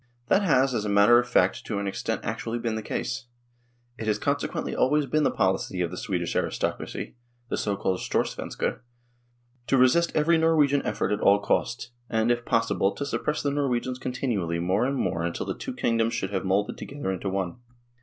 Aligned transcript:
That 0.29 0.41
has, 0.41 0.73
as 0.73 0.83
a 0.83 0.89
matter 0.89 1.19
of 1.19 1.29
fact, 1.29 1.63
to 1.67 1.77
an 1.77 1.85
extent 1.85 2.21
actually 2.25 2.57
been 2.57 2.73
the 2.73 2.81
case. 2.81 3.25
It 3.99 4.07
has 4.07 4.17
consequently 4.17 4.75
always 4.75 5.05
been 5.05 5.21
the 5.21 5.29
policy 5.29 5.79
of 5.81 5.91
the 5.91 5.95
Swedish 5.97 6.35
aristocracy 6.35 7.17
the 7.49 7.55
so 7.57 7.75
called" 7.77 7.99
Storsvensker" 7.99 8.79
to 9.67 9.77
resist 9.77 10.11
every 10.15 10.39
Norwegian 10.39 10.81
effort 10.87 11.11
at 11.11 11.19
all 11.21 11.37
costs, 11.39 11.91
and, 12.09 12.31
if 12.31 12.45
possible, 12.45 12.91
to 12.95 13.05
suppress 13.05 13.43
the 13.43 13.51
Norwegians 13.51 13.99
continually 13.99 14.57
more 14.57 14.85
and 14.87 14.97
more 14.97 15.21
until 15.23 15.45
the 15.45 15.53
two 15.53 15.75
kingdoms 15.75 16.15
should 16.15 16.31
become 16.31 16.47
moulded 16.47 16.79
together 16.79 17.11
into 17.11 17.29
one. 17.29 17.57